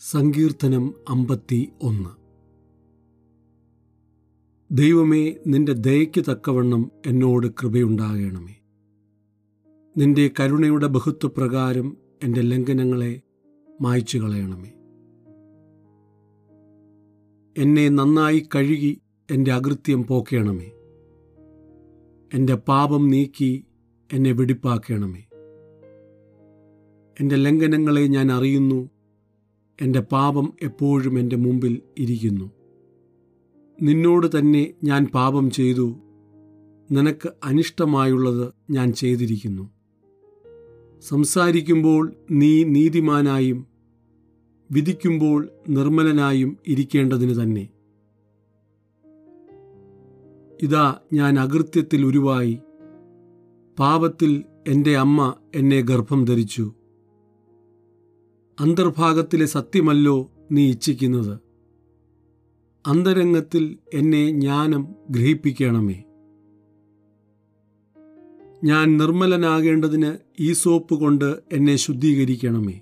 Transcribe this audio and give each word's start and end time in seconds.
സങ്കീർത്തനം 0.00 0.94
അമ്പത്തി 1.08 1.72
ഒന്ന് 1.82 2.10
ദൈവമേ 4.72 5.34
നിന്റെ 5.46 5.72
ദയയ്ക്ക് 5.72 6.20
തക്കവണ്ണം 6.20 6.90
എന്നോട് 7.06 7.46
കൃപയുണ്ടാകണമേ. 7.46 8.54
നിന്റെ 9.96 10.30
കരുണയുടെ 10.40 10.86
ബഹുത്വപ്രകാരം 10.86 11.96
എന്റെ 12.22 12.40
ലംഘനങ്ങളെ 12.40 13.20
മായ്ച്ചു 13.80 14.18
കളയണമേ 14.18 14.70
എന്നെ 17.56 17.88
നന്നായി 17.88 18.48
കഴുകി 18.54 19.00
എന്റെ 19.30 19.52
അകൃത്യം 19.52 20.06
പോക്കണമേ. 20.06 20.72
എന്റെ 22.34 22.54
പാപം 22.54 23.08
നീക്കി 23.08 23.64
എന്നെ 24.12 24.32
വെടിപ്പാക്കണമേ. 24.32 25.22
എന്റെ 27.20 27.36
ലംഘനങ്ങളെ 27.36 28.06
ഞാൻ 28.06 28.32
അറിയുന്നു 28.32 28.99
എന്റെ 29.80 30.00
പാപം 30.00 30.52
എപ്പോഴും 30.62 31.18
എന്റെ 31.18 31.36
മുമ്പിൽ 31.36 31.80
ഇരിക്കുന്നു. 31.98 32.50
നിന്നോട് 33.82 34.38
തന്നെ 34.38 34.74
ഞാൻ 34.84 35.06
പാപം 35.06 35.50
ചെയ്തു. 35.50 35.96
നിനക്ക് 36.90 37.28
അനിഷ്ടമായുള്ളത് 37.44 38.52
ഞാൻ 38.70 38.92
ചെയ്തിരിക്കുന്നു. 38.92 39.70
സംസാരിക്കുമ്പോൾ 41.00 42.12
നീ 42.30 42.64
നീതിമാനായും 42.64 43.66
വിധിക്കുമ്പോൾ 44.70 45.48
നിർമ്മലനായും 45.68 46.56
ഇരിക്കേണ്ടതിന് 46.66 47.42
തന്നെ. 47.42 47.68
ഇതാ 50.62 50.96
ഞാൻ 51.12 51.38
അകൃത്യത്തിൽ 51.38 52.06
ഉരുവായി. 52.06 52.58
പാപത്തിൽ 53.78 54.44
എന്റെ 54.68 54.96
അമ്മ 54.96 55.34
എന്നെ 55.54 55.80
ഗർഭം 55.80 56.24
ധരിച്ചു. 56.24 56.72
അന്തർഭാഗത്തിലെ 58.60 59.46
സത്യമല്ലോ 59.46 60.30
നീ 60.52 60.70
ഇച്ഛിക്കുന്നത്. 60.70 61.40
അന്തരംഗത്തിൽ 62.86 63.78
എന്നെ 63.94 64.30
ജ്ഞാനം 64.30 64.94
ഗ്രഹിപ്പിക്കണമേ. 65.10 66.02
ഞാൻ 68.64 68.96
നിർമ്മലനാകേണ്ടതിന് 68.96 70.16
ഈ 70.40 70.52
സോപ്പ് 70.52 70.94
കൊണ്ട് 70.94 71.40
എന്നെ 71.52 71.76
ശുദ്ധീകരിക്കണമേ. 71.76 72.80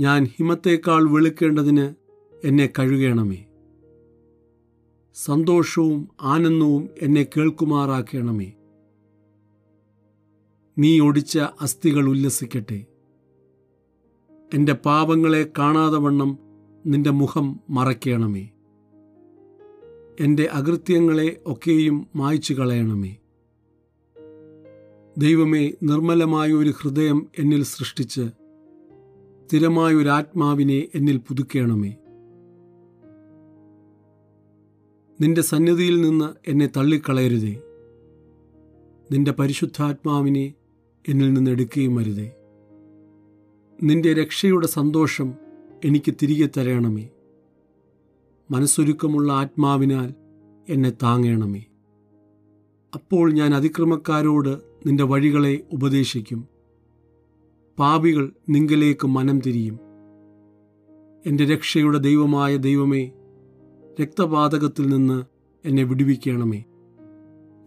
ഞാൻ 0.00 0.24
ഹിമത്തേക്കാൾ 0.24 1.10
വെളുക്കേണ്ടതിന് 1.10 1.94
എന്നെ 2.44 2.68
കഴുകണമേ. 2.78 3.44
സന്തോഷവും 5.14 6.08
ആനന്ദവും 6.20 6.88
എന്നെ 7.02 7.26
കേൾക്കുമാറാക്കണമേ. 7.36 8.52
നീ 10.78 11.00
ഒടിച്ച 11.00 11.38
അസ്ഥികൾ 11.38 12.08
ഉല്ലസിക്കട്ടെ. 12.08 12.84
എന്റെ 14.54 14.72
പാപങ്ങളെ 14.72 15.50
കാണാതെ 15.58 15.96
വണ്ണം 15.96 16.38
നിന്റെ 16.86 17.10
മുഖം 17.10 17.60
മറയ്ക്കണമേ. 17.70 18.48
എന്റെ 20.20 20.48
അകൃത്യങ്ങളെ 20.52 21.42
ഒക്കെയും 21.46 22.06
മായ്ച്ചു 22.16 22.54
കളയണമേ. 22.54 23.16
ദൈവമേ 25.18 25.72
നിർമ്മലമായ 25.82 26.52
ഒരു 26.52 26.70
ഹൃദയം 26.70 27.28
എന്നിൽ 27.38 27.62
സൃഷ്ടിച്ച് 27.62 28.30
സ്ഥിരമായൊരാത്മാവിനെ 29.46 30.88
എന്നിൽ 30.94 31.16
പുതുക്കേണമേ. 31.16 31.94
നിന്റെ 35.20 35.42
സന്നിധിയിൽ 35.42 36.00
നിന്ന് 36.00 36.50
എന്നെ 36.50 36.66
തള്ളിക്കളയരുതേ. 36.76 37.62
നിന്റെ 39.12 39.32
പരിശുദ്ധാത്മാവിനെ 39.32 40.54
എന്നിൽ 41.08 41.32
നിന്ന് 41.32 41.50
എടുക്കുകയും 41.50 41.98
അരുതേ. 41.98 42.32
നിന്റെ 43.82 44.14
രക്ഷയുടെ 44.14 44.66
സന്തോഷം 44.66 45.34
എനിക്ക് 45.84 46.14
തിരികെ 46.22 46.48
തരണമേ. 46.56 47.08
മനസ്സൊരുക്കമുള്ള 48.50 49.32
ആത്മാവിനാൽ 49.32 50.14
എന്നെ 50.68 50.90
താങ്ങണമേ. 50.90 51.64
അപ്പോൾ 52.94 53.32
ഞാൻ 53.32 53.54
അതിക്രമക്കാരോട് 53.54 54.58
നിന്റെ 54.86 55.04
വഴികളെ 55.04 55.60
ഉപദേശിക്കും. 55.72 56.48
പാപികൾ 57.78 58.32
നിങ്കലേക്ക് 58.48 59.06
മനം 59.06 59.40
തിരിയും. 59.40 59.78
എന്റെ 61.26 61.44
രക്ഷയുടെ 61.44 61.98
ദൈവമായ 61.98 62.56
ദൈവമേ 62.56 63.10
രക്തപാതകത്തിൽ 64.00 64.86
നിന്ന് 64.86 65.24
എന്നെ 65.64 65.82
വിടുവിക്കണമേ. 65.82 66.64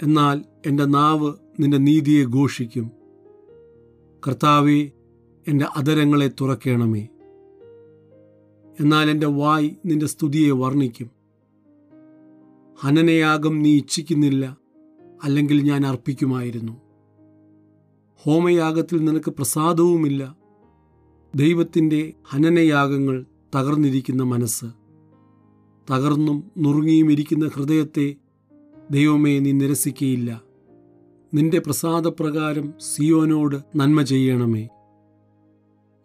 എന്നാൽ 0.03 0.44
എന്റെ 0.66 0.86
നാവ് 0.86 1.34
നിന്റെ 1.59 1.78
നീതിയെ 1.78 2.26
ഘോഷിക്കും. 2.26 2.91
കർത്താവെ 4.28 4.91
എന്റെ 5.50 5.66
അധരങ്ങളെ 5.76 6.32
തുറക്കണമേ. 6.42 7.08
എന്നാൽ 8.80 9.10
എന്റെ 9.10 9.28
വായ് 9.28 9.70
നിന്റെ 9.86 10.06
സ്തുതിയെ 10.06 10.52
വർണിക്കും. 10.52 11.10
ഹനനയാഗം 12.80 13.62
നീ 13.62 13.76
ഇച്ഛിക്കുന്നില്ല 13.76 14.58
അല്ലെങ്കിൽ 15.24 15.62
ഞാൻ 15.62 15.86
അർപ്പിക്കുമായിരുന്നു. 15.86 16.74
ഹോമയാഗത്തിൽ 18.16 19.06
നിനക്ക് 19.06 19.32
പ്രസാദവുമില്ല. 19.32 20.38
ദൈവത്തിന്റെ 21.36 22.14
ഹനനയാഗങ്ങൾ 22.24 23.26
തകർന്നിരിക്കുന്ന 23.56 24.24
മനസ്സ്. 24.24 24.66
തകർന്നും 25.92 26.52
നുറുങ്ങിയും 26.58 27.12
ഇരിക്കുന്ന 27.12 27.48
ഹൃദയത്തെ 27.48 28.16
ദൈവമേ 28.92 29.40
നീ 29.40 29.52
നിരസിക്കയില്ല. 29.52 30.42
നിന്റെ 31.34 31.59
പ്രസാദപ്രകാരം 31.59 32.74
സിയോനോട് 32.80 33.56
നന്മ 33.76 34.02
ചെയ്യണമേ. 34.02 34.68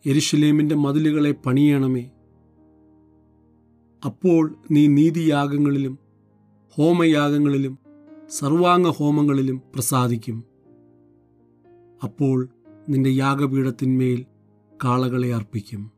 യെരുഷലേമിന്റെ 0.06 0.74
മതിലുകളെ 0.74 1.32
പണിയണമേ. 1.32 2.10
അപ്പോൾ 4.04 4.54
നീ 4.70 4.86
നീതിയാഗങ്ങളിലും 4.86 5.98
ഹോമയാഗങ്ങളിലും 6.70 7.78
സർവാംഗ 8.28 8.88
ഹോമങ്ങളിലും 8.88 9.62
പ്രസാദിക്കും. 9.74 10.44
അപ്പോൾ 12.02 12.48
നിന്റെ 12.88 13.10
യാഗപീഠത്തിന്മേൽ 13.10 14.24
കാളകളെ 14.84 15.34
അർപ്പിക്കും. 15.34 15.93